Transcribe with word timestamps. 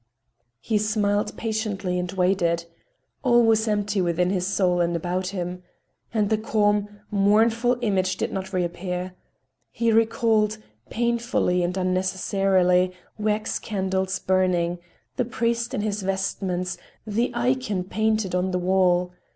He 0.59 0.79
smiled 0.79 1.37
patiently 1.37 1.99
and 1.99 2.11
waited. 2.13 2.65
All 3.21 3.45
was 3.45 3.67
empty 3.67 4.01
within 4.01 4.31
his 4.31 4.47
soul 4.47 4.81
and 4.81 4.95
about 4.95 5.27
him. 5.27 5.61
And 6.11 6.31
the 6.31 6.39
calm, 6.39 6.89
mournful 7.11 7.77
image 7.81 8.17
did 8.17 8.31
not 8.31 8.51
reappear. 8.51 9.13
He 9.69 9.91
recalled, 9.91 10.57
painfully 10.89 11.61
and 11.61 11.77
unnecessarily, 11.77 12.93
wax 13.19 13.59
candles 13.59 14.17
burning; 14.17 14.79
the 15.17 15.25
priest 15.25 15.71
in 15.71 15.81
his 15.81 16.01
vestments; 16.01 16.79
the 17.05 17.31
ikon 17.35 17.83
painted 17.83 18.33
on 18.33 18.49
the 18.49 18.57
wall. 18.57 19.11